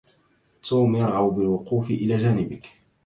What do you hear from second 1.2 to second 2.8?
بالوقوف إلى جانبك.